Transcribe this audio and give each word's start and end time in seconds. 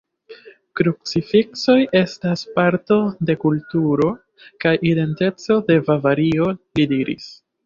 Krucifiksoj 0.79 1.75
estas 1.99 2.43
parto 2.55 2.97
de 3.31 3.35
kulturo 3.43 4.09
kaj 4.67 4.73
identeco 4.95 5.61
en 5.77 5.87
Bavario, 5.93 6.51
li 6.57 6.89
diris. 6.97 7.31